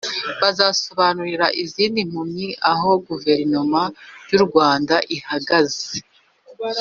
[0.41, 3.81] bazasobanurira izindi mpunzi aho guverinoma
[4.29, 5.83] y'u rwanda ihagaze.